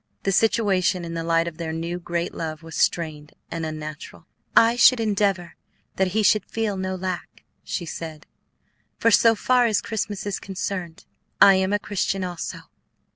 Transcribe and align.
The 0.23 0.31
situation 0.31 1.05
in 1.05 1.13
the 1.13 1.23
light 1.23 1.47
of 1.47 1.57
their 1.59 1.71
new, 1.71 1.99
great 1.99 2.33
love 2.33 2.63
was 2.63 2.75
strained 2.75 3.33
and 3.51 3.67
unnatural. 3.67 4.25
"I 4.55 4.75
should 4.75 4.99
endeavor 4.99 5.53
that 5.97 6.07
he 6.07 6.23
should 6.23 6.49
feel 6.49 6.75
no 6.75 6.95
lack," 6.95 7.43
she 7.63 7.85
said; 7.85 8.25
"for 8.97 9.11
so 9.11 9.35
far 9.35 9.67
as 9.67 9.79
Christmas 9.79 10.25
is 10.25 10.39
concerned, 10.39 11.05
I 11.39 11.53
am 11.53 11.71
a 11.71 11.77
Christian 11.77 12.23
also." 12.23 12.61